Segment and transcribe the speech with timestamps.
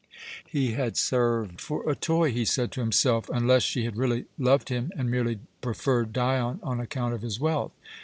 [0.49, 4.69] ]He had served for a toy, he said to himself, unless she had really loved
[4.69, 7.73] him and merely preferred Dion on account of his wealth.